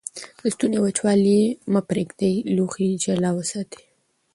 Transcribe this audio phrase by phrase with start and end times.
[0.39, 1.41] د ستوني وچوالی
[1.71, 2.33] مه پرېږدئ.
[2.55, 3.83] لوښي جلا وساتئ.